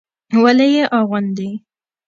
ولې 0.43 0.67
يې 0.75 0.83
اغوندي. 0.99 1.49